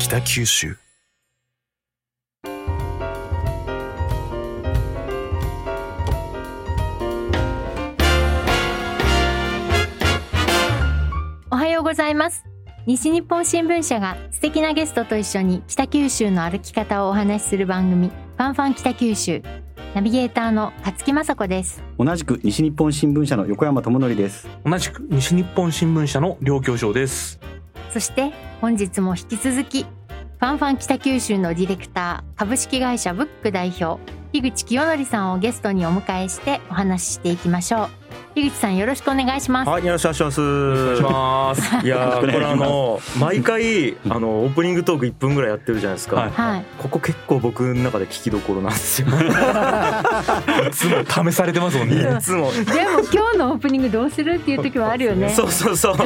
[0.00, 0.78] 北九州
[11.50, 12.46] おはようございます
[12.86, 19.42] 西日本新聞社が素敵なゲストと一緒に北九州の歩き方をお話しする番組ファンファン北九州
[19.94, 24.48] ナビゲーターの勝木雅子です同じく西日本新聞社の横山智則です。
[24.64, 27.38] 同じく西日本新聞社の両教授です。
[27.92, 34.00] そして本日も引き続きファンファン北九州のディレクター株式会社ブック代表
[34.32, 37.99] 樋口清則さんをゲストにお迎えしてお話ししていきましょう。
[38.34, 39.68] 樋口さんよろしくお願いします。
[39.68, 40.40] はい、よろしくお願いします。
[40.94, 41.86] いします。
[41.86, 46.16] いやー、これあの、毎回、あの、オープニングトーク1分ぐらいやってるじゃないですか。
[46.16, 46.30] はい。
[46.30, 46.64] はい。
[46.78, 49.08] ここ結構僕の中で聞きどころなんですよ。
[50.68, 51.96] いつも試されてますもんね。
[51.96, 52.52] いつも。
[52.52, 55.30] でも今日のオープニングどうするっていう時はあるよね。
[55.30, 55.96] そうそうそう。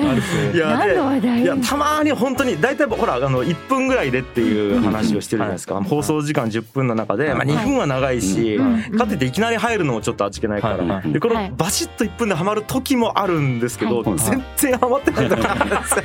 [0.54, 1.42] いや、何の話題？
[1.42, 8.98] いやたまに本当に大体ほらあの1分ぐらいでっていう話をしてるじゃないですか、放送時間10分の中で、まあ、2分は長いし、うん。
[8.98, 9.16] かとい。
[9.16, 11.52] っていきなり入るのもちょっと味気ないから、でこのはい。
[11.56, 14.18] バシッと1分でハマる時もあるんですけど、はい。
[14.18, 16.04] 全然ハマってない時なんですよ。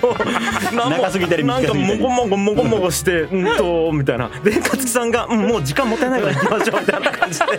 [0.00, 0.08] も
[0.88, 7.58] う長すぎたりなんか短すぎたりもごもごもごもごしてうんとみたいなで勝木さんが、うん、もう時間もったいないから行きましょうみたいな感じで終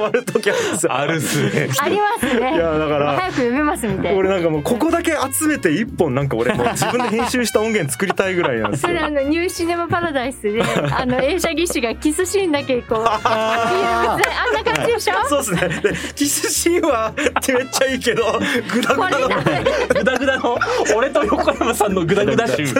[0.00, 0.94] わる時あるんですよ。
[0.94, 1.68] あるっすね。
[1.80, 9.00] ありますねいやだから早く読めますみたいな俺なんかもうここだけ集めて一本なんか俺もう自分で編集した音源作りたいぐらいなんですよそれ。
[9.00, 15.14] あのニューシネマパラダイスで あの映写技師がキスシーンだけこうあんな感じでしょ？
[15.28, 15.80] そうですね。
[15.82, 17.28] でキスシーンはめっ
[17.70, 18.38] ちゃいいけど
[18.72, 20.58] グダグダのグダグダの
[20.96, 22.64] 俺と横山さんのグダグダ集。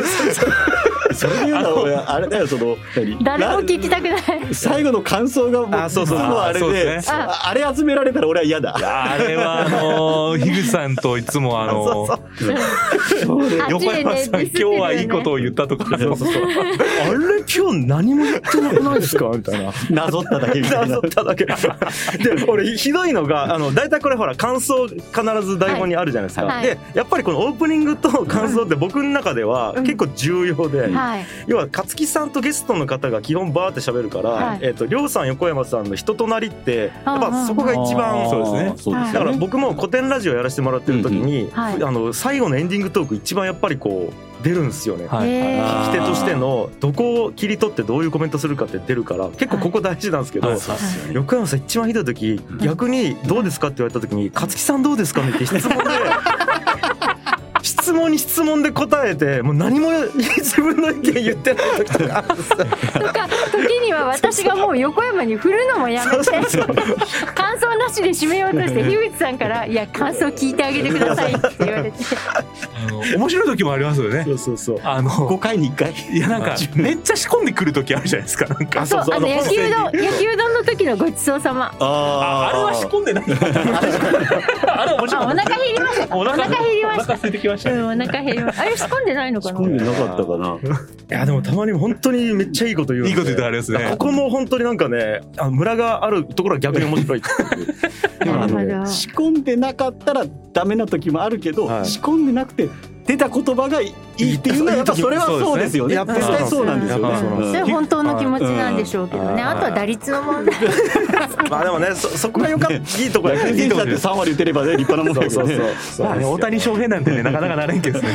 [1.19, 3.25] それで言うのは俺あれだよその何？
[3.25, 8.75] 誰も聞きたくない最後の感想がもうあそうそうあれでああれ集められたら俺は嫌だ。
[8.77, 16.43] あれはあのー、樋口さんといつもあの そうそうー、横山さん、今日はいいことを言ったとか、そうそうそう。
[16.43, 19.31] あれ今日何も言ってなくないですか？
[19.35, 19.73] みたいな。
[19.91, 21.03] なぞっただけみたいななぞ。
[21.07, 21.45] っただけ。
[21.45, 21.55] で、
[22.47, 25.03] 俺ひどいのが、あの大体これほら感想必
[25.43, 26.47] ず台本にあるじゃないですか。
[26.47, 30.89] はいで、やっぱりこのオープニングと感想って僕の中ではうん結構重要で。
[31.09, 31.25] はい。
[31.47, 34.59] 要は勝木さんとゲストの方が基本バーって喋るから、はい。
[34.63, 38.95] えっ、と亮さん横山さんの人となりってやっぱそこが一番そうですね。
[39.13, 39.33] だから。
[39.33, 41.83] 僕も古典ラジオやらせてもらってる時に、はい。
[41.83, 45.07] あの最後のエンディングトーク一番やっぱりこう出るんですよね。
[45.07, 50.59] はい聞き手としてのどこを切り取ってどういうコメントするかって出るから結構ここ大事なんですけど、はい
[51.13, 55.85] 横山さん一番ひどい時逆に「どうですか?」って言われた時に「勝木さんどうですか?」ねって質問で
[57.89, 59.89] 質問に質問で答えてもう何も
[60.19, 66.31] 自分の意見言ってない時とかとか時には私がもう横山に振るのもやめて
[67.35, 71.99] 感想なしで締めようとして樋口さんから「いや感想聞いてあげてください」って言われて。
[72.87, 74.25] あの面白い時もありますよね。
[74.25, 74.33] そ。
[74.33, 74.81] うそうそう。
[74.85, 75.93] あの5回に1回。
[76.13, 76.21] い？
[76.21, 78.47] やなんかめっちゃ仕込んでくる時あるじゃないですか。
[78.47, 78.85] なんか。
[78.85, 83.25] そうあの焼きうどん本当に焼きうどんの時のごちそうさまああれは仕込んでない。
[83.25, 85.25] あれ面白い。
[85.25, 86.17] あお腹減りました。
[86.17, 89.59] お腹お腹減りましたんお腹減りまあれ仕込んでないのかな？
[89.59, 90.57] 仕込んでなかったかな。
[90.57, 90.61] い
[91.09, 93.11] やでもたまに本当にめっちゃいいこと言うんで。
[93.11, 93.89] いいこと言ってあれですね。
[93.93, 97.23] ここも本当になんかねあのムラがあるところは逆に面白い。
[98.87, 101.87] 仕込んでなかったらダメな時もあるけど、はい。
[101.87, 102.69] 仕込んでなくて
[103.09, 103.87] 出た言葉がい
[104.19, 105.97] いっていうのはやっぱそれはそうですよね。
[105.97, 107.05] 絶対そうなんですよね。
[107.05, 109.43] やっぱそうなんですそれ本当の気持ちなんでしょうけどね。
[109.43, 109.49] うん。
[109.49, 110.55] あとは打率の問題。
[111.51, 115.75] まあでもねそそこがよかったいいとこや野球選手だって3割打てればね立派なもんだそうけどね。
[115.75, 116.07] そうそう。
[116.07, 118.09] まあね大谷翔平なんてねなかなかなれんけどね。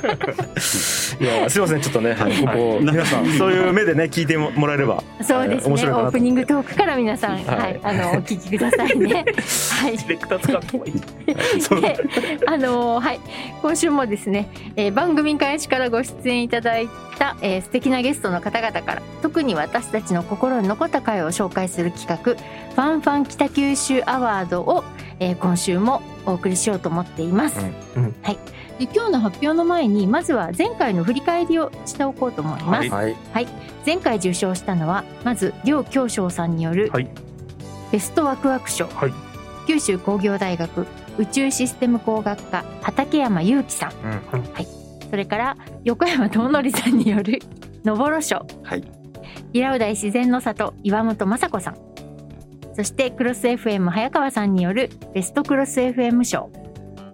[1.20, 5.68] いやすいませんちょっとね、ここ皆さんそういう目でね聞いてもらえればそうです。
[5.68, 7.74] ねオープニングトークから皆さんははい。
[7.74, 9.24] いあのお聞きくださいね。
[9.82, 9.96] はい。
[9.98, 10.94] ディレクター使った方がいい。
[11.82, 11.98] で
[12.46, 13.20] あのーはい。
[13.62, 22.34] 今週もですね、えー番組開始からご出演いただいた、えー素敵なゲストの方々から特に私たちの心に残った回を紹介する企画
[22.74, 24.84] 「ファンファン北九州アワードを」
[25.20, 27.56] えー今週もお送りしようと思っています。
[27.96, 28.04] うん。
[28.04, 28.14] うん。
[28.22, 28.38] はい、
[28.80, 32.88] で今日の発表の前にまずは前回の振り返りをしておこうと思います。
[32.88, 33.16] はい。
[33.34, 33.46] はい。
[33.84, 37.10] 前回受賞したのはまず両教賞さんによるはい。
[37.92, 39.12] ベストワクワク賞、はい。
[39.66, 40.86] 九州工業大学
[41.18, 43.92] 宇宙システム工学科畠山裕樹さん。
[43.92, 44.44] うん。
[45.10, 47.38] それから横山智則さんによる
[47.84, 48.46] のぼろ賞。
[48.62, 48.84] はい。
[49.52, 51.76] 平尾台自然の里岩本雅子さん。
[52.74, 56.50] そしてクロス FM 早川さんによるベストクロス FM 賞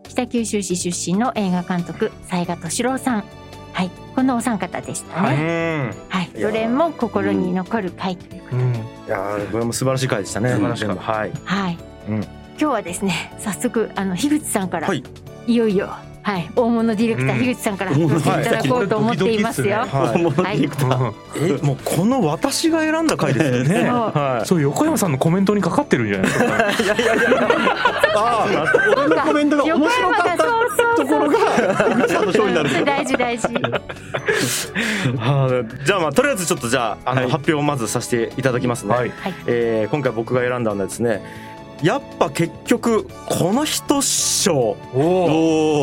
[0.09, 3.25] 北九州市出身の映画監督雑賀敏郎さん。
[3.73, 3.91] はい。
[4.15, 5.95] このお三方でしたうねん。
[6.09, 8.75] はい、どれも心に残る回ということで、うん。
[8.75, 10.51] いやーこれも素晴らしい回でしたね。
[10.51, 11.03] 素晴らしかった。
[11.03, 11.33] はい。
[11.45, 12.17] はい、うん。
[12.17, 15.03] 今日はですね早速あの樋口さんから、はい。
[15.47, 15.95] いよいよ
[16.27, 19.77] はい、大物ディレクターうん樋口さんから発表していただこうと思っていますよ。
[19.77, 21.15] はいはい本物ディレクター
[21.61, 23.83] えもうこの私が選んだ回ですよね。
[23.85, 26.45] ねはそう横山さんのコメントにかかってるんじゃないですか。
[26.45, 26.49] い。
[26.49, 27.49] いやいやいや。
[28.19, 28.47] ああ
[28.97, 33.47] 俺のコメントが面白かったそうそうところが樋口さんの勝利になる大事大事。
[35.17, 38.95] はあ、じゃあまあとりあえずちょっとじゃああの、はい発表をまずさせていただきますね。
[38.97, 39.13] はい。
[39.47, 41.23] えー今回僕が選んだのはですね。
[41.83, 44.77] やっぱ結局この人賞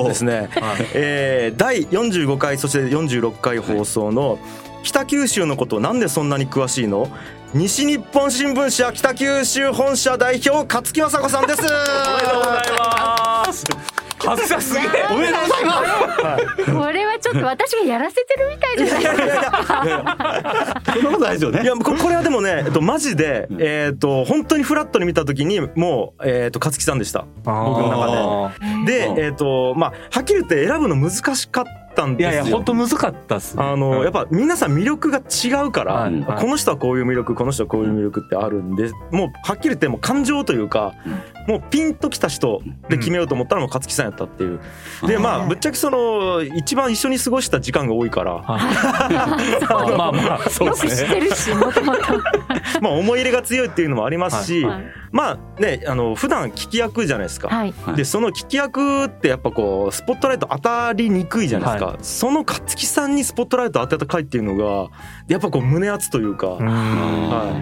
[0.07, 0.49] ですね。
[0.93, 4.39] えー第45回そして46回放送の
[4.81, 7.09] 北九州のことなんでそんなに詳しいの？
[7.53, 11.59] 西日本新聞社北九州本社代表勝木雅子さんです。
[11.59, 11.75] おめで
[12.27, 12.71] とうござい
[13.47, 13.63] ます。
[14.23, 14.83] カズさんすげえ。
[15.11, 20.81] おめでとうございますこれはちょっと私がやらせてるみたいじゃないですか。
[20.93, 27.25] そんなことないですよねいやここれはでもね、えっと、マジで、うんえっと本当にフラットに見た時にもう、えっと勝木さんでした。
[27.43, 28.53] 僕の中
[28.85, 28.99] で。
[28.99, 32.31] でうんえっとまあはっきり言って選ぶの難しかったんいですよ。
[32.31, 33.59] やいや本当難かったっす。
[33.59, 36.21] あのやっぱ皆さん魅力が違うから、はい。
[36.21, 40.93] はいこの人はこういう魅力この人はこういう魅力ってあるんでもうはっきり言ってもう感情というか、
[41.47, 44.59] もうピンときた人で決めようと思ったらもう勝木さんやったっていう。
[45.07, 48.57] でまあぶっちゃけその一番一緒に過ごした時間が多いから、は
[49.09, 49.13] い。
[49.97, 51.09] まあまあそうよく知ですね。
[51.09, 52.01] ってるし、もともと。
[52.81, 57.47] まあ思い入れが強いっていうのもありますし、はいまあねあの普段聞き役じゃないですか。
[57.47, 57.73] はい。
[57.85, 57.95] はい。
[57.95, 64.89] でその聞き役ってやっぱこうスポットライト当たりにくいじゃないですか、その勝木さんにスポットライト当てた回っていうのが
[65.27, 66.65] やっぱこう胸熱というか、うん。
[66.65, 67.61] は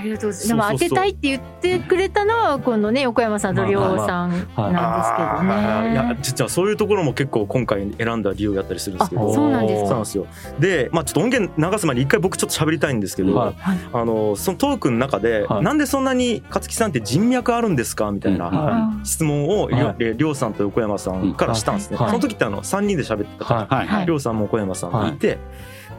[0.00, 0.48] ありがとうございます。
[0.48, 6.18] でも当てたいって言ってくれたのはこのね横山さんと亮さんなんですけどあーいやね。
[6.22, 9.30] 実はそういうところも結構今回選んだ理由やったりするんですけど。
[9.30, 9.88] あそうなんですか。
[9.88, 10.26] そうなんですよ。
[10.58, 13.54] でまあちょっと音源流す前に一回僕ちょっと喋りたいんですけど、はい。
[13.92, 15.62] あのそのトークの中で、はい。
[15.62, 19.96] なんでそんなに勝木さんって人脈あるんですかみたいな、は質問をりょはい。
[20.00, 22.08] えりょうさんと横山さんからしたんですね、はい。
[22.08, 23.68] その時ってあの3人で喋ってたから、はい。
[23.68, 23.86] はい。
[23.98, 25.38] はいりょうさんも小山さんもいて、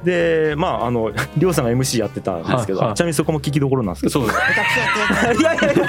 [0.04, 4.12] でまああのりょうさんが MC やってたんですけど、ちなみにそこも聞きどころなんですけど。
[4.12, 4.40] そうです
[5.40, 5.84] いやいやいや。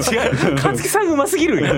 [0.00, 0.54] 違う。
[0.54, 1.64] 勝木さんうますぎるん。
[1.64, 1.74] や。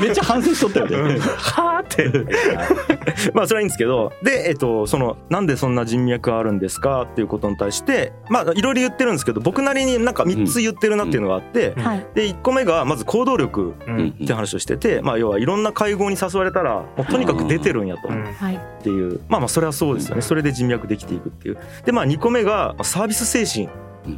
[0.00, 1.18] めっちゃ反省しとったよね。
[1.20, 3.30] はーって。
[3.34, 4.12] まあそれはいいんですけど。
[4.22, 12.06] でえっとそのなんでそんな人脈あるんですかっていうことに対してまあいろいろ言ってるんですけど僕なりになんか3つ言ってるなっていうのがあって、はい。
[12.14, 14.14] で1個目がまず行動力うん。
[14.22, 18.08] って話をしてて、まあ、要はいろんな会合に誘われたらもうとにかく出てるんやと。
[18.08, 18.24] うん。
[18.24, 18.59] はい。
[18.80, 19.20] っていう。
[19.28, 20.22] まあまあそれはそうですよね。
[20.22, 21.58] それで人脈できていくっていう。
[21.84, 23.68] でまあ2個目がサービス精神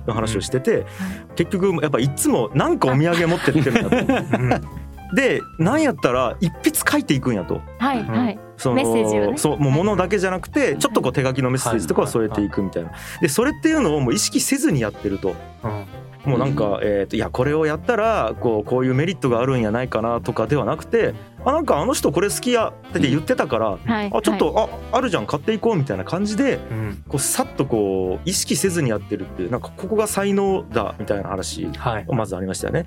[0.06, 0.86] の話をしてて
[1.34, 4.66] 結局やっぱいつもなんかお土産持ってってるんやと。
[5.14, 7.60] でなんやったら一筆書いていくんやと。
[7.78, 8.02] はい。
[8.02, 8.38] はい。
[8.56, 9.38] そのメッセージをね。
[9.38, 12.92] そうもう物だけじゃなくてちょっとこう手書きのメッセージとかを添えていくみたいな。
[13.20, 15.34] でそれっていうのをもう意識せずにやってると。
[15.64, 15.84] うん
[16.24, 21.14] もうなんか、えーといやこれをやったらこうこういうメリットがあるんやないかなとかではなくて
[21.44, 24.10] あなんかあの人これ好きやって言ってたから、はい。
[24.14, 32.06] あちょっと、ああるじゃん買っていこうみたいな感じでうんこうさっとこう意識せずにやってるっていうなんかここが才能だみたいな話はい。
[32.08, 32.86] まずありましたよね。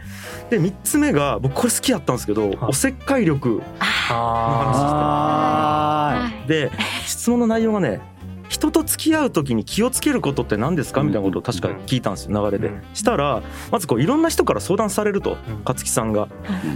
[0.49, 3.61] で3つ目が僕これ好きやったんですけどおせっかい力
[4.09, 6.47] ああはい。
[6.47, 6.71] で
[7.05, 7.99] 質問の内容がね
[8.65, 11.03] 人と付き合う時に気をつけることって何ですか？
[11.03, 12.69] みたいなことを確か聞いたんですよ流れで。
[12.69, 12.81] うん。
[12.93, 16.27] したらまずこういろんな人から相談されるとうん勝木さんが。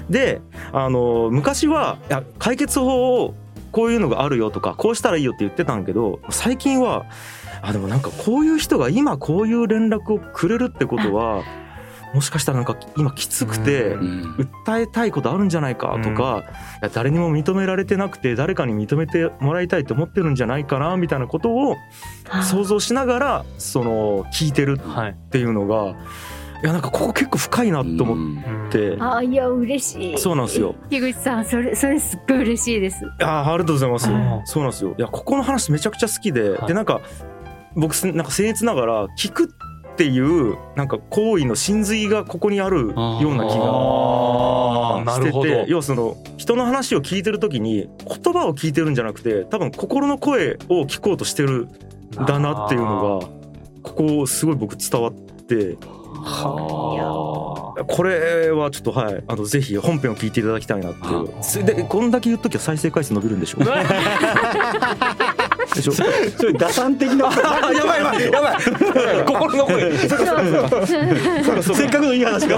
[0.09, 3.33] であの昔はいや解決法を
[3.71, 7.05] こういうのがあるよとかこうしたらいいよって言ってたんだけど最近は
[7.61, 11.43] あでもなんかこういう人が今こういう連絡をくれるってことは
[12.13, 13.99] もしかしたらなんか今きつくてう
[14.65, 16.43] 訴えたいことあるんじゃないかとか、
[16.81, 21.75] いや誰にも認められてなくて誰かに認めてもらいたいと思ってるんじゃないかなみたいなことを
[22.43, 25.11] 想像しながらその聞いてるはい。
[25.11, 25.95] っていうのが
[26.61, 28.97] いやなんかここ結構深いなと思って。
[28.99, 30.17] あーいや嬉しい。
[30.17, 30.75] そうなんですよ。
[30.89, 33.05] 樋口さんそれそれすっごい嬉しいです。
[33.21, 34.41] あーありがとうございますうん。
[34.45, 34.95] そうなんですよ。
[34.97, 37.01] いやここの話めちゃくちゃ好きで、はいでなんか
[37.75, 39.53] 僕すなんか僭越ながら聞く
[39.99, 43.59] っていうなんか行為の真髄がここにあるような気
[45.05, 47.89] がしてて、要はその人の話を聞いてる時に
[48.23, 51.67] 言葉を聞いてるんじゃなくて、多分心の声を聞こうとしてる
[52.13, 53.27] んだなっていうのが
[53.83, 55.75] ここすごい僕伝わって。
[56.21, 59.23] はこれはちょっとはい。
[59.27, 61.07] あのぜひ本編を聞いていただきたいなって
[61.59, 61.65] いう。
[61.65, 63.63] でこんだけ言っときゃ再生回数伸びるんでしょう
[65.75, 65.91] でしょ。
[65.91, 67.29] それ打算的な。
[67.29, 69.25] あやばいやばいやばい。
[69.25, 69.97] 心の声。
[69.97, 70.07] せ
[71.85, 72.57] っかくのいい話が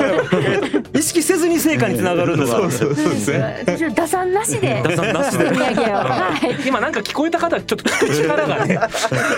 [0.94, 4.82] 意識せずに成果につながるのがそうそうですね私は打算なしで。
[4.84, 5.44] 打算なしで。
[5.46, 8.80] 上げをはい今なんか聞こえた方はちょっと聞く力がね。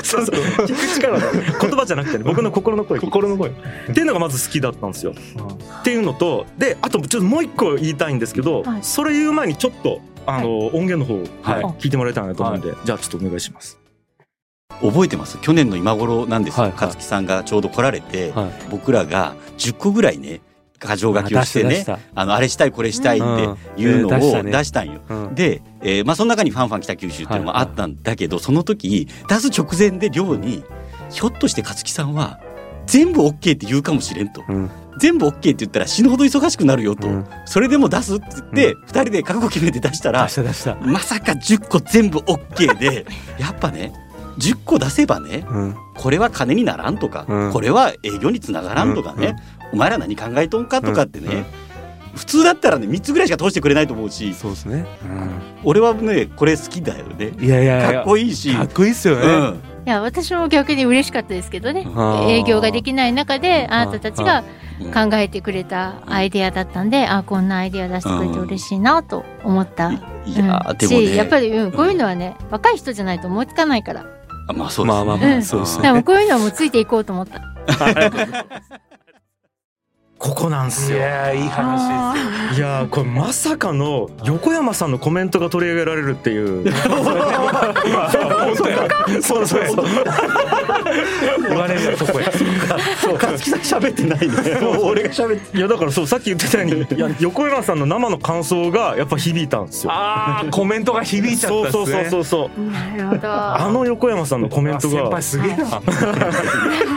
[0.03, 0.35] そうそう。
[0.35, 2.99] 聞く力だ言葉じゃなくてね僕の心の声。
[2.99, 3.49] 心の声。
[3.49, 3.53] っ
[3.93, 5.13] ていうのがまず好きだったんですよ。
[5.13, 8.83] っていうのとであとちょっともう一個言いたいんですけど、はい。
[8.83, 11.63] それ言う前にちょっとあの、音源の方、はい。
[11.79, 13.79] 聞いてもらいたいなと思うんで、じゃあちょっとお願いします。
[14.81, 15.37] 覚えてます？
[15.39, 16.79] 去年の今頃なんですよ、はいはい。
[16.81, 18.51] 勝木さんがちょうど来られて、はい。
[18.69, 20.41] 僕らが10個ぐらいね
[20.81, 25.01] 箇条書きをしてねあのあれしたいこれしたいっていうのを出したんよ。
[25.07, 25.35] うん。
[25.35, 30.63] で、えーまあ、その中にファンファン北九州っていうのもあったんだけど、その時出す直前で寮に
[31.09, 32.41] ひょっとして勝木さんは
[32.85, 34.43] 全部 OK って言うかもしれんと。
[34.49, 37.25] うん全部 OK って言ったら死ぬほど忙しくなるよと、うん。
[37.45, 40.75] それでも出すって言って、二人で覚悟決めて出したら出した出した。
[40.75, 43.05] まさか10個全部 OK で。
[43.39, 43.93] やっぱね
[44.37, 45.75] 10個出せばねうん。
[45.95, 47.51] これは金にならんとか、うん。
[47.51, 49.35] これは営業につながらんとかね、
[49.71, 51.45] お前ら何考えとんかとかってね、
[52.15, 54.85] 普通だったらね3つぐらいしか通してくれないと思うしそうですね。
[55.63, 57.31] 俺はねこれ好きだよね。
[57.39, 57.93] いやいやいや。
[57.93, 58.53] かっこいいし。
[58.53, 59.25] かっこいいっすよね。
[59.25, 59.29] う
[59.69, 61.85] んいや私も逆に嬉しかったですけどね。
[62.27, 63.85] 営業ができない中であ。
[63.85, 64.53] なたたちがうん
[64.91, 69.91] 考えてくれたアイデアだったんであこんなアイデア出してくれて嬉しいなと思った、
[70.25, 70.77] いやうん。
[70.77, 71.07] でもね。
[71.07, 74.05] しやっぱり、うん、こういうのはね若い人じゃないと思いつかないから。
[74.47, 74.97] あまあそうですね。
[74.97, 75.35] まあまあまあ。
[75.35, 75.43] うん。
[75.43, 77.41] そうですねでもこういうのはもうついていこうと思った
[80.23, 80.99] ここなんすよ。
[80.99, 82.13] いやいい話
[82.49, 82.67] ですよ。
[82.67, 86.71] いやーこれまさかの横山さんのコメントが取り上げられるっていう。
[89.21, 89.85] そうそうそう。
[91.49, 94.19] 言われるよそこへ勝木さん喋ってない
[94.53, 99.91] ねもう俺が喋っていやだからそうさっき言ってたようにいや横山さんの生の感想がやっぱ響いたんですよ。
[99.91, 102.49] ああコメントが響いちゃったそうっすねそうそう。
[102.49, 102.71] そうそう。
[102.71, 105.65] なるほどあの横山さんのコメント先が輩すげえな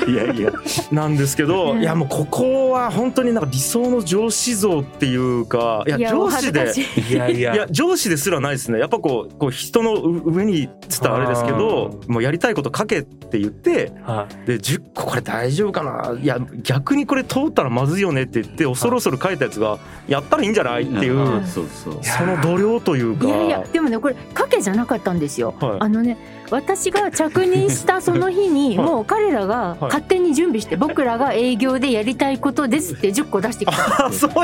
[0.06, 0.52] いやいや
[0.92, 6.73] なんですけど、うんいやもうここは本当になんか理想の上司像っていうかいや上司で
[7.06, 7.12] い。
[7.12, 7.54] いやいや。
[7.54, 8.78] いや上司ですらないですね。
[8.78, 16.18] やっぱこうこう人の上につったらあれですけどもうやりたいこと書けって言ってはで10個これ大丈夫かな？
[16.20, 23.26] いや逆にこれ通ったらまずいよねって言って恐る恐る書いたやつがやったらいいんじゃないっていう、うんそうそうその度量というか。
[23.26, 25.76] いやいやでもねこれ賭けじゃなかったんですよ、はい。
[25.80, 26.16] あのね
[26.50, 28.87] 私が着任したその日に はい。
[28.87, 33.82] もう彼らが勝手に準備して僕らが営業でやりたいことですって10個出してきた。
[34.02, 34.34] これすご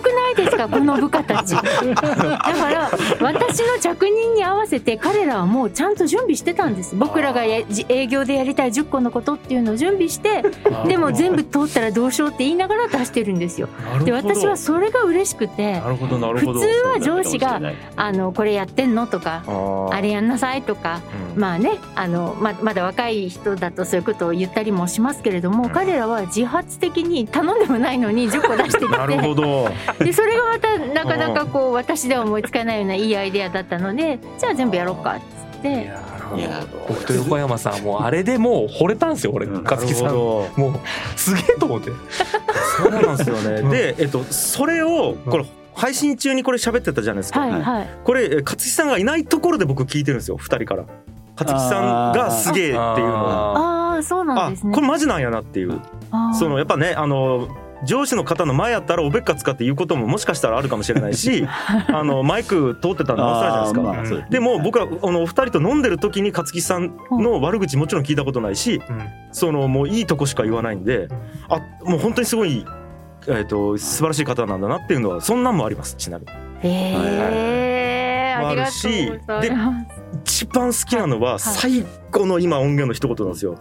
[0.00, 0.68] くないですか？
[0.68, 1.54] この部下たち。
[1.54, 2.90] だから
[3.20, 6.94] 私の着任に合わせて彼らはもうちゃんと準備してたんです。
[6.96, 10.42] 僕らが営業でやりたい10個のことっていうのを準備して
[10.86, 13.68] でも全部通ったらどうしようって言いながら出してるんですよ。
[14.04, 21.00] で私はそれが嬉しくて普通は上司がそうだ「あのこれやってんの?」とかあー「あれやんなさい」とか
[21.34, 21.40] うん。
[21.40, 25.70] まあねあのままだ若い人だとそういうことを言ったりもしますけれども、うん。
[25.70, 29.70] 彼らは自発的に頼んでもないのに10個出してきなるほてど
[30.04, 35.18] でそれがまたなかなかこう私では思いつかないようないいアイデアだったのでじゃあ全部やろうかっ
[35.54, 35.92] つって。
[36.36, 40.48] いや僕と横山さんもうあれでもう惚れたんですよ俺うん勝木さんもう
[41.18, 41.90] すげえと思って
[42.78, 43.60] そうなんですよね。
[43.62, 47.40] うんで、えっと、それを、これ、配信中にこれ喋ってたじゃないですか。
[47.40, 47.88] はいはい。
[48.04, 50.84] これ、え勝木さんがいないところで僕聞いてるんですよ、二人から。
[51.38, 53.28] 勝木さんがすげえっていうのを。
[53.56, 54.74] ああそうなんあですね。
[54.74, 55.80] これマジなんやなっていう。
[56.38, 57.48] その、やっぱね、あの、
[57.84, 61.46] 上司の方の前やったらおべっか使って言うことももしかしたらあるかもしれないし
[61.88, 64.20] あのマイク通ってたらなおさらじゃないですか。
[64.20, 69.02] まあでも僕はあのお二人と飲んでる時に勝木さんの悪口もちろん聞いたことないし、うん。
[69.30, 71.08] そのもういいとこしか言わないんで
[71.48, 72.64] あもう本当にすごい、
[73.26, 76.32] えー、と素晴らしい方なんだなっていうのはそんなんもありますちなみに。
[76.62, 77.97] へえありが
[78.48, 80.02] とうございます。
[80.24, 83.56] 一番好きなのは最後の今音源の一言なんですよ。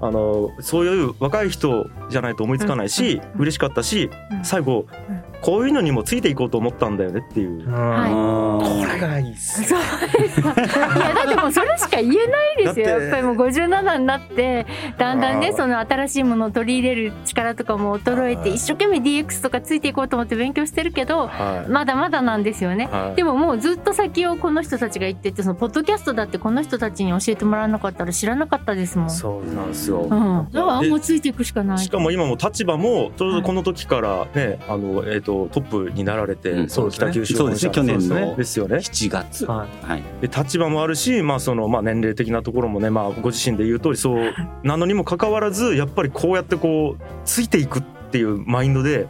[0.00, 3.22] あのそういう若い人じゃないと思いつかないし、うん。
[3.22, 3.40] うん。
[3.40, 4.44] 嬉しかったし、うん。
[4.44, 9.80] 最後、うんこういうのにもついていこうと思ったんだよねっていう、はこれがいいっすそう
[10.12, 10.52] ですか。
[10.52, 13.00] いやだってもうそれしか言えないですよ。
[13.00, 14.66] やっぱりもう57になって
[14.98, 22.86] だんだんねその新しいものを取り入れる力とかも衰えてはい一生懸命 DX とかついていこうと思って勉強してるけどはいまだまだなんですよね。
[22.86, 29.10] はいでももうずっと先をこの人たちが言っててそのポッドキャストだってこの人たちに教えてもらわなかったら知らなかったですもん。
[29.10, 30.48] そうなんですよ、うん。
[30.52, 31.78] だからもうついていくしかない。
[31.78, 37.72] しかも今も立場もちょうどこの時からね、あのえっ、とトップになられて、うんその北九州そうですね。
[37.72, 38.76] 本社去年のですよね。
[38.76, 39.46] 7月。
[39.46, 40.02] ははい。
[40.20, 44.32] で立場もあるし、まあそのまあ年齢的なところもね、まあご自身で言う通りそう
[44.62, 49.06] なのにもかかわらずやっぱりこうやってこうついていくっっていうマインドで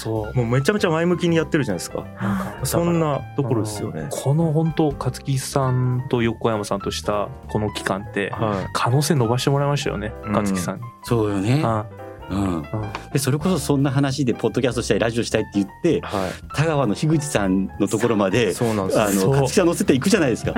[0.00, 0.34] そう。
[0.36, 2.04] もうめちゃめちゃ前向きにやってるじゃないですか。
[2.20, 4.06] なんかそんなところですよね。
[4.10, 10.32] この本当勝木さんと横山さんとしたこの期間っては可能性伸ばしてもらいましたよねうん。
[10.32, 10.82] 勝木さんに。
[11.02, 11.62] そうよね。
[11.64, 11.86] あ
[12.30, 12.54] うん。
[12.56, 12.64] うん
[13.12, 20.54] でそれこそそんな話でポッドキャストしたいラジオしたいって言っていは田川の樋口さんのところまいでそうなんですよあの勝木さん乗せていくじゃないですか。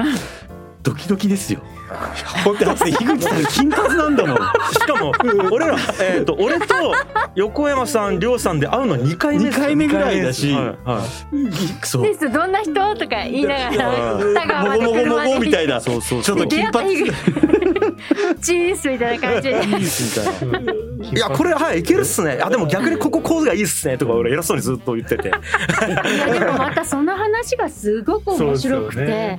[0.82, 1.60] ドキドキですよ。
[2.44, 4.36] 本 当だって樋口さん金髪なんだもん。
[4.36, 4.42] し
[4.86, 5.12] かも
[5.50, 6.94] 俺らえっと俺と
[7.34, 12.02] 横山さん亮さんで会うの2回目二回目ぐらいだしはいはいそう。
[12.04, 15.80] ですどんな人とか言いながら田川までもごもごもごみたいな。
[15.80, 16.94] そうそうちょっと金髪。
[18.40, 19.56] チースみたいな感じで。
[21.14, 22.40] いやこれはいいけるっすね。
[22.42, 25.28] あでも逆にここ構図がいいっすねとか俺偉そうにずっと言ってて。
[25.28, 29.00] いやでもまたその話がすごく面白くて。
[29.00, 29.38] でね。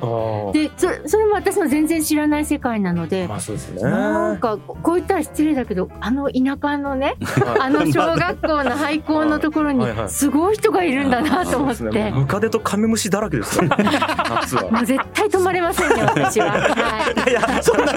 [0.54, 3.82] でそそれも私の全然知らない世界なのでまあそうですね。
[3.82, 7.16] なんかこう言ったら失礼だけどあの田舎のね
[7.60, 12.12] あの小学校の廃校のところにすごい人がいるんだなと思って。
[12.12, 14.72] ムカデとカメムシだらけですよ 夏は。
[14.72, 16.52] もう絶対止まれませんね私は。
[16.52, 17.32] はい。
[17.32, 17.94] いやそんな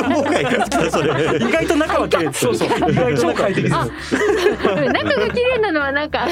[0.00, 1.36] 妨害ですかそれ。
[1.36, 6.26] 意外と中は綺麗そうそう意外と中は綺麗ですあ中が綺麗なのはなんか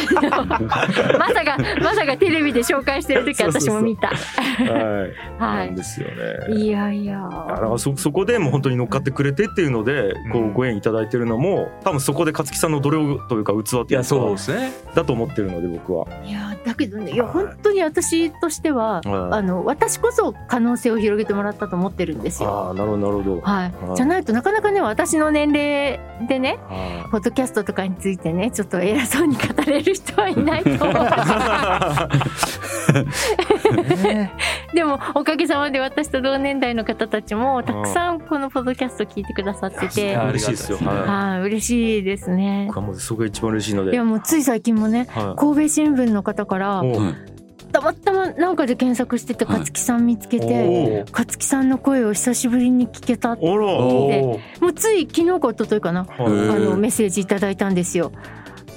[1.19, 4.09] まさかまさかテレビで紹介してる時私も見た。
[4.09, 6.67] はいはなんですよねい。
[6.67, 7.29] いやいや。
[7.49, 14.73] だからそそこでもう本当に乗っかってくれてっていうので、こううんご縁いただいてるのも多分そこで勝木さんの努力というか器というかいやそうですね。
[14.95, 16.07] だと思ってるので僕は。
[16.25, 22.49] いやだけどねいや本当に私としてははいあの私こそ可能性を広げてもらったと思ってるんですよ。
[22.51, 23.41] ああなるほどなるほど。
[23.53, 23.73] はい。
[23.87, 30.93] は、いじゃないとなかなかね私の年齢でねはポッドキャストとかについてねちょっと偉そうに語れる人はいないと思う。
[34.75, 40.79] でもおかげさまで私と同年代の方たちもたくさんこのポッドキャスト聞いてくださっていてや嬉しいですよ。
[40.79, 42.35] ははい嬉しいですい。
[42.35, 42.65] ね。
[42.69, 43.93] 僕はもうそこが一番嬉しいので。
[43.93, 46.83] いやもうつい最近もねは神戸新聞の方から
[47.73, 53.67] たまたまなんかで検索しててはい勝木さん見つけてお勝木さんの声を久しぶりに聞けたおら。
[53.67, 54.21] おで
[54.61, 56.27] おもうつい昨日か一昨日かなはい。
[56.27, 58.13] あのメッセージいただいたんですよ。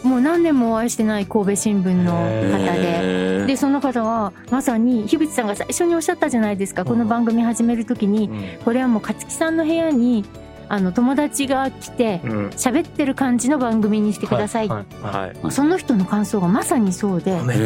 [0.03, 3.25] もう何年もお会いしてない神戸新聞の方で。
[3.45, 8.29] ででその方はまさに樋口さんが最初におっしゃったじゃないですかこの番組始める時に
[8.63, 10.25] これはもう勝木さんの部屋に
[10.69, 12.31] あの友達が来てうん。
[12.31, 12.47] うん。
[12.49, 15.51] 喋ってる感じの番組にしてください、はいはい。
[15.51, 17.59] その人の感想がまさにそうで勝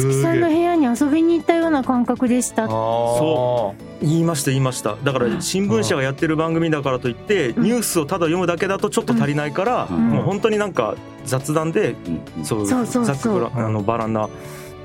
[0.00, 2.68] 木さんの部屋に遊びに行ったような感覚でした。
[2.68, 4.96] そ言いました言いました。
[5.02, 7.62] だから新聞社がやってる番組だからといってうん。
[7.64, 10.10] ニュースをただ読むだけだとちょっと足りないから、うん。
[10.10, 11.96] もう本当になんか雑談で
[12.42, 13.04] そうそうそうそう。
[13.04, 14.28] ざっくばらあのバランな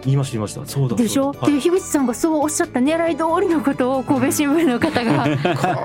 [0.05, 0.65] 言いました言いました。
[0.65, 1.47] そうだでしょ、そうだ。
[1.47, 5.27] で樋口さんがそうおっしゃった狙い通りのことを神戸新聞の方が。
[5.29, 5.77] だか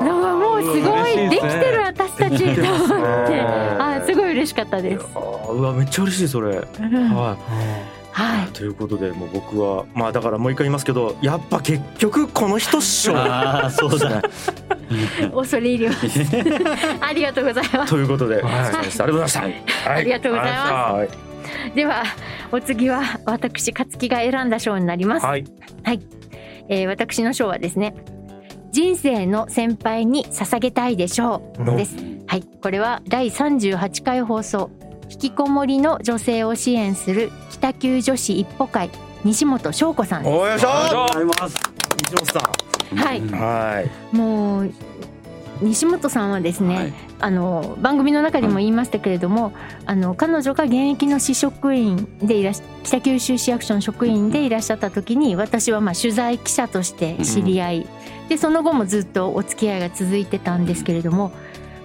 [0.00, 5.06] らもうすごいできてる私たちと思ってあすごい嬉しかったです。
[5.50, 7.14] うわめっちゃ嬉しいそれ、うん。
[7.14, 7.36] は
[8.12, 8.48] はい。
[8.48, 13.16] い、ということでもう僕はまあだからもう一回言いますけどやっぱ結局この人っしょ。
[13.16, 14.22] ああそうだ。
[15.34, 16.06] 恐れ入ります。
[17.00, 17.90] ありがとうございます。
[17.90, 18.44] ということで、はい。
[18.44, 19.04] お疲れ様でした。
[19.04, 19.98] ありがとうございました、はい。
[19.98, 20.72] ありがとうございます。
[20.72, 21.25] はい
[21.74, 22.04] では
[22.52, 25.26] お次は私勝木が選んだ賞になります。
[25.26, 25.44] はい。
[26.68, 27.94] えー私の賞はですね。
[28.72, 31.96] 人生の先輩に捧げたいでしょうです。
[32.26, 34.70] はい、これは第38回放送
[35.08, 38.90] 引きこもりの女性を支援する北九女子一歩会
[39.24, 41.58] 西本翔子さんでおよいしょありがとうございます。
[42.02, 42.52] 西本さ
[42.96, 44.16] はいんはいす。
[44.16, 44.72] もう
[45.62, 46.92] 西本さんはですね、はい。
[47.20, 49.52] あの番組の中でも言いましたけれども、
[49.86, 57.86] あの彼女が現役の市職員でいらっし北九州市役所の職員でいらっしゃった時に私はまあ取材記者として知り合い、
[58.28, 61.32] でその後もずっとお付き合いが続いてたんですけれども、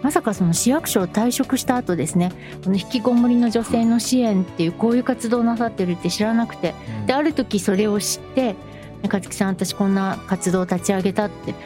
[0.01, 2.31] まさかその市役所を退職した後ですね
[2.63, 6.73] この引きこもりの女性の支援っていうこういう活動をなさってるって知らなくて
[7.05, 8.55] である時それを知って
[9.03, 11.57] 「勝木さん私こんな活動を立ち上げた」ってで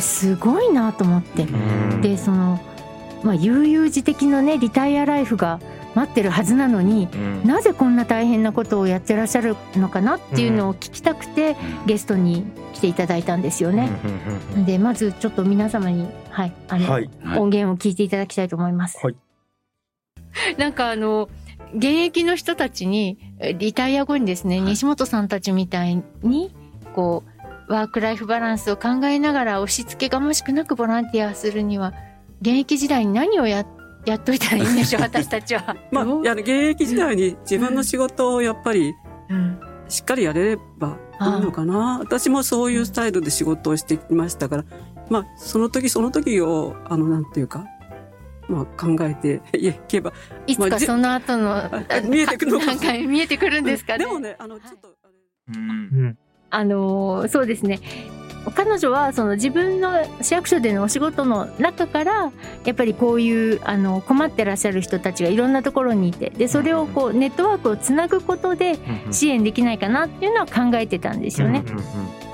[0.00, 1.42] すごいなと思って。
[1.42, 1.46] う
[1.96, 2.00] ん。
[2.00, 2.60] でその、
[3.22, 5.60] まあ、悠々自適のねリタイアライフが
[5.94, 7.44] 待ってるはずなのにうん。
[7.44, 13.90] なぜこんな大変なことをやってらっしゃるのかなっていうのを聞きたくて、ゲストに来ていただいたんですよね。
[14.66, 17.10] でまずちょっと皆様に、はい、あの、うんはい。
[17.22, 17.38] はい。
[17.38, 18.98] 音源を聞いていただきたいと思います。
[19.02, 19.16] はい。
[20.58, 21.28] なんかあの
[21.74, 26.54] 現役の人たちにえリタイア後にですね、西本さんたちみたいに
[26.94, 27.33] こう
[27.68, 31.94] ワークライフバランスを考えながら押し付けがましくなくボランティアするには
[32.40, 33.64] 現役時代に何をや
[34.04, 35.74] やっといたらいいんでしょう 私たちは。
[35.90, 38.94] まあ、現役時代に自分の仕事をやっぱり
[39.30, 39.58] うん。
[39.88, 41.98] しっかりやれればいいのかな。
[42.00, 44.64] 私もそういうスタイルで仕事をしてきましたから、
[45.10, 47.64] まあ、その時その時を、あの、なんていうか、
[48.48, 50.12] まあ、考えて いけば。
[50.46, 51.70] いつかその後の、あ
[52.02, 54.04] 見えてくるのか見えてくるんですかね。
[54.04, 54.88] でもねあのちょっと。
[55.48, 55.56] うん。
[55.56, 55.62] う
[56.06, 56.18] ん
[56.54, 57.80] あのーそうですね。
[58.54, 62.30] 彼女はその自分の市役所でのお仕事の中から
[62.64, 68.78] やっぱりこういうあの困ってらっしゃる人たちがいろんなところにいてでそれをこうネットワークをつなぐことで
[69.10, 71.64] 支援できないかなっていうのは考えてたんですよね。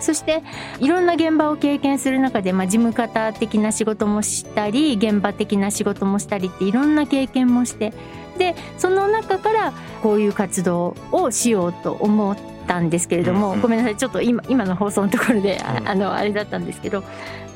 [0.01, 0.43] そして
[0.81, 7.93] いろんな現場を経験する中で、まあ、事務方的な仕事もしたり現場的な仕事もしたりっていろんな経験もして
[8.39, 13.61] でその中からこういう活動をしようと思ったんですけれども、うんうん。
[13.61, 15.89] ごめんなさいちょっと今今の放送のところで、あうん。
[15.89, 17.03] あのあれだったんですけど。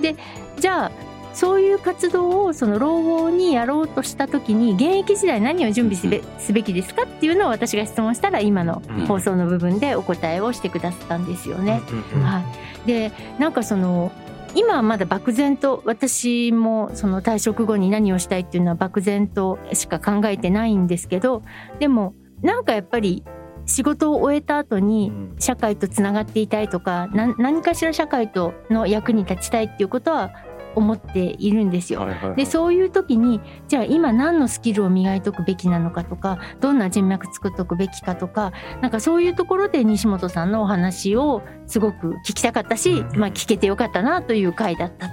[0.01, 0.17] で
[0.59, 0.93] じゃあ
[1.35, 9.07] そういう活動をその老後にやろうとした時に現役時代何を準備すべすべきですかっていうのを私が質問したら今のうん。
[9.07, 11.83] 放送の部分でお答えをしてくださったんですよね。
[12.23, 12.43] は
[12.85, 14.13] い、でなんかその
[14.55, 21.43] 今はまだ漠然と私もその退職後に何をしたいっていうのは漠然としか考えてないんですけど
[21.81, 23.25] でもなんかやっぱり
[23.67, 30.33] 仕事を終えた後に社会とつながっていたいとかな何かしら社会との役に立ちたいっていうことは
[30.75, 32.07] 思っているんですよ。
[32.37, 45.09] でそういう時にじゃあ今何のスキルを磨いとくべきなのかとかどんな人脈作っとくべきかとかなんかそういうところで西本さんのお話をすごく聞きたかったし、まあ、聞けてよかったなという回だった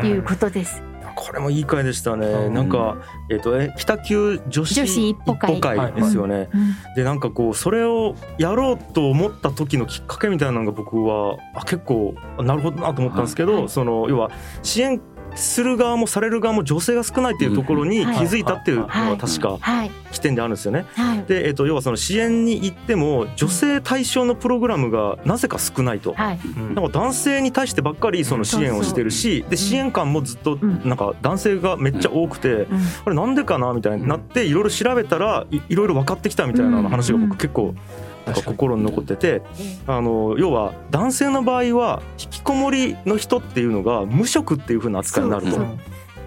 [0.00, 0.82] ということです。
[1.16, 2.26] これもいい回でしたね。
[2.26, 2.54] うん。
[2.54, 2.98] なんか、
[3.30, 5.60] えっ、と、え、北九女子女子一歩会。
[5.92, 6.48] ですよね。
[6.52, 6.94] うん。
[6.94, 13.68] で、なんかこう、それをやろうと思った時のきっかけみたいなのが僕は、あ、結構、あなるほどなと思ったんですけど、はい。
[13.68, 14.30] その、要は、
[14.62, 15.00] 支援
[15.36, 19.90] する側もされる側も女性が少ないっていうところに気うんづいたっていうのは確かはい。
[20.12, 20.86] 起点であるんですよね。
[20.94, 21.24] はい。
[21.24, 26.14] で、えっ、と、要はその支援に行っても、女性対象のプログラムがなぜか少ないと。
[26.14, 26.38] はい。
[26.56, 30.82] なんか男性に対してばっかりその支援をしてるしで支援官もずっとん。
[30.84, 32.66] なんか男性がめっちゃ多くてうん。
[33.04, 37.28] これなんでかなみたいになっていろいろ調べたらいいろいろ分かってきたみたいな話がうん。
[37.28, 37.74] 僕結構
[38.26, 39.40] なんか心に残ってて
[39.86, 45.64] あの要は男性の場合は引きこもりの人っていうのが無職っていう風な扱いになると。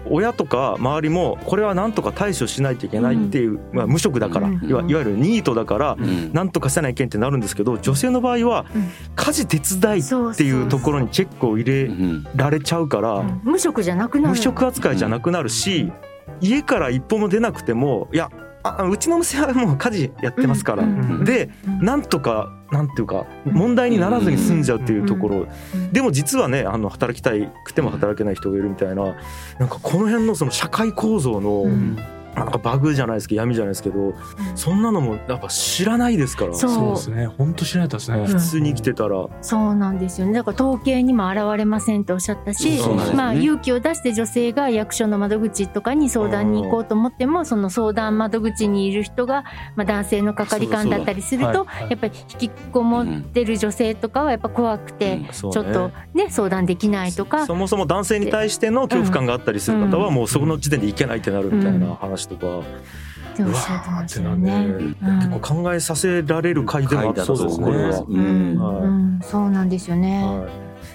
[0.08, 4.66] 親とか周りもこれはなんとか対処しないといけないっていうまあ無職だからうん。
[4.66, 6.32] いわゆるニートだからうん。
[6.32, 8.88] なんとかせないけんってなるんですけど女性の場合はうん。
[9.14, 13.40] 家事手伝いっていうところにチェックを入れうんられちゃうからうん。
[13.44, 14.30] 無職じゃなくなる。
[14.30, 15.92] 無職扱いじゃなくなるし
[16.40, 18.30] 家から一歩も出なくてもいや
[18.62, 20.84] あうちの娘はもう家事やってますから。
[21.24, 25.46] でうんなんとかなんていうか問題にならずに済んじゃうっていうところ。
[25.74, 25.92] うん。
[25.92, 29.16] でも実はねあの働きたいくても働けない人がいるみたいな
[29.58, 31.98] なんかこの辺のその社会構造のうん
[32.34, 34.14] なんかバグじゃないですけど闇じゃないですけど
[34.54, 36.54] そんなのもやっぱ知らないですから。
[36.54, 36.70] そう。
[36.70, 37.26] そうですね。
[37.26, 38.18] 本当知られたですね。
[38.18, 38.26] うん。
[38.26, 39.26] 普通に生きてたら。
[39.42, 40.32] そうなんですよね。
[40.34, 42.80] だから統計にも現れませんとおっしゃったし、ね。
[43.14, 49.44] まあ、勇気を出して女性が役所の窓口とかに相談に行こうと思ってもその相談窓口にいる人が、
[49.76, 55.54] まあ、男性の係官だったりするとはいはいやっぱり引きこもってる女性とかはやっぱ怖くて、そうね。
[55.54, 57.46] ちょっとね相談できないとか。
[57.46, 62.60] そもそも男性に対しての恐怖感があったりする方はもうそこの時点でいけないってなるみたいな話とか。
[62.60, 64.66] っておっしゃってましたよね。
[64.66, 64.94] うん。
[65.18, 67.80] 結構考えさせられる回でもあったと回だとこれは。
[67.80, 68.58] 思いますうん。
[68.58, 68.82] はい。
[68.82, 69.20] うん。
[69.22, 70.24] そうなんですよね。
[70.24, 70.48] は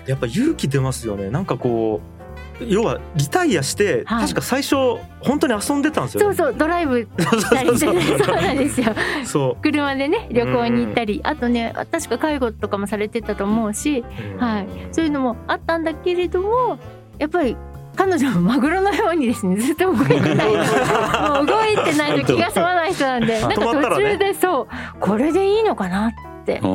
[0.08, 0.10] い。
[0.10, 1.30] やっぱ勇気出ますよね。
[1.30, 2.16] なんかこう
[2.64, 4.22] 要はリタイアして、はい。
[4.24, 4.76] 確か最初
[5.20, 7.78] 本当に遊んでたんですよ、そうそうドライブしたり。
[7.78, 8.96] してねそうなんですよ。
[9.26, 14.06] そ車でね旅行に行ったり、あとね確か介護とかもされてたと思うし、
[14.38, 16.80] う、はい、そういうのもあったんだけれども
[17.20, 17.58] やっぱり
[17.96, 20.48] 彼女もマグロのようにですねずっと動いてない。
[20.48, 24.68] もう動いてないと気が済まない人なんで なんか途中でそう
[25.00, 26.12] これでいいのかなっ
[26.46, 26.70] てうん。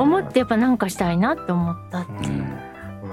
[0.00, 2.44] 思ってやっぱなんかしたいなって思ったっていう。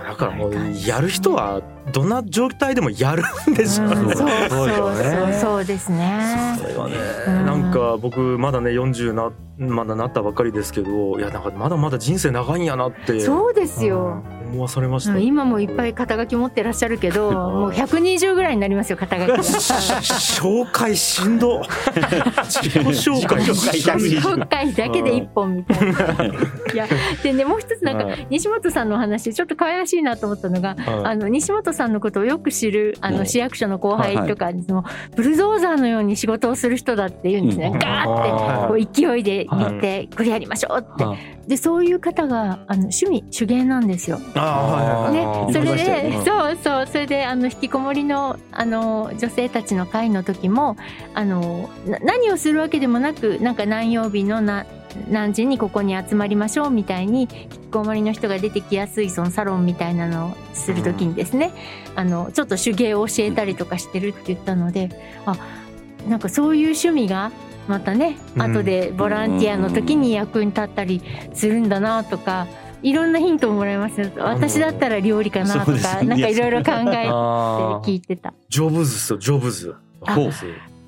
[0.07, 0.53] だからもう
[0.85, 5.39] やる人はどんな状態でもやるんでしょうね、うんそうそうそうそうですよね。
[5.41, 6.55] そうですね。
[6.59, 6.95] それはね、
[7.27, 7.45] うん。
[7.45, 13.19] なんか僕まだね40なまだなったばっかりですけどいやなんかまだまだ人生長いんやなって。
[13.19, 14.23] そうですよ。
[14.51, 19.31] 思わされました、うん今もいっぱい肩書き持ってらっしゃるけど、 もう120ぐらいになりますよ肩書き。
[19.39, 21.61] 紹介しんど。
[22.45, 25.97] 自己紹介紹介だけで一本みたいな。
[26.73, 26.87] いや
[27.23, 33.17] でねもう一つなんかはい西本さんのお話ちょっと可愛らしいなと思ったのが、はいあの西本さんのことをよく知るあうん。
[33.17, 34.83] の市役所の後輩とかその
[35.15, 37.71] ブルドーザーのように仕事をする人だって言うんですね。
[37.73, 37.79] うん。
[37.79, 41.37] ガーってこう勢いで言ってこれやりましょうって。
[41.47, 44.19] でそういう方があの趣味手芸なんですよ。
[44.37, 50.77] ああはいはいねそれでねそうそうそれであの引きこもりのあの女性たちの会の時も
[51.13, 54.65] あのな何をするわけでもなくなんか何曜日のな
[55.09, 61.51] 何時にここに集まりましょうみたいに引きこもりの人が出てきやすいそのサロンみたいなのをするときにですね、
[61.95, 64.89] あのちょっと手芸を教えたりとかしてるって言ったので
[65.25, 65.37] あ
[66.07, 67.31] なんかそういう趣味が
[67.67, 68.41] またね、うん。
[68.41, 71.01] 後でボランティアの時に役に立ったり
[71.33, 72.47] するんだなとか。
[72.83, 78.33] いろんなヒントをもらいます私だったら料理かなとか、なんかいろいろ考えてあ聞いてた。
[78.49, 79.75] ジョブズっすよジョブズ。
[80.05, 80.31] あほう。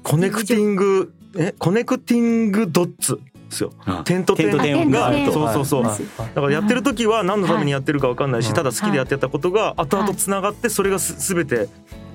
[0.03, 3.73] connecting え connecting dots ですよ。
[3.88, 4.49] うん点と点。
[4.49, 5.84] 点と点がそうそうそう。
[5.84, 5.99] はい。
[6.36, 8.56] だからやってる時は何のためにやってるか分かんないし、はい。
[8.56, 11.67] ただ好きでやってたことが後々つながってそれがす全て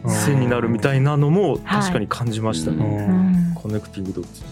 [0.05, 0.11] うん。
[0.11, 4.43] 線になるみたいなのも確かに感じましたね、 connecting dots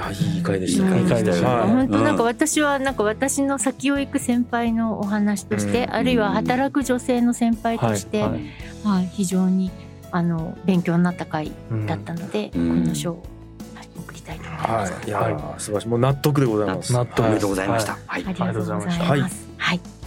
[0.00, 1.68] やいい回でしたいい回でしたはい。
[1.68, 5.94] 本当なんか私はなんか私の先を行く先輩のお話として、うん。
[5.94, 8.40] あるいは働く女性の先輩として、ははい。
[8.40, 8.42] い
[8.84, 9.70] はい非常に
[10.10, 12.82] あの勉強になった回うんだったので、うん。
[12.82, 13.22] この賞を、
[13.74, 14.92] はい、送りたいと思います。
[14.92, 15.06] はい。
[15.06, 15.88] いやー素晴らしい。
[15.88, 16.92] もう納得でございます。
[16.92, 17.24] 納得。
[17.24, 17.92] ありがとうございました。
[17.92, 18.24] はい。
[18.26, 18.90] ありがとうございま
[19.28, 19.48] す。
[19.58, 19.99] はい